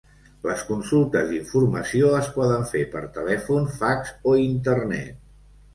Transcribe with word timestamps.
Les 0.45 0.61
consultes 0.69 1.29
d'informació 1.33 2.09
es 2.21 2.31
poden 2.39 2.67
fer 2.73 2.83
per 2.97 3.07
telèfon, 3.19 3.73
fax 3.79 4.19
o 4.33 4.39
Internet. 4.49 5.27